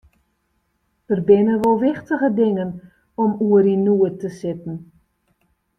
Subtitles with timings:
[1.07, 2.69] Der binne wol wichtiger dingen
[3.23, 4.75] om oer yn noed te sitten.